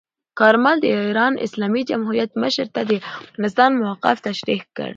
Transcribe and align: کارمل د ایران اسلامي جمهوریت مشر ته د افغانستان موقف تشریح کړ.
کارمل 0.39 0.75
د 0.81 0.85
ایران 1.05 1.33
اسلامي 1.45 1.81
جمهوریت 1.89 2.31
مشر 2.43 2.67
ته 2.75 2.81
د 2.89 2.91
افغانستان 3.19 3.71
موقف 3.81 4.17
تشریح 4.27 4.61
کړ. 4.75 4.89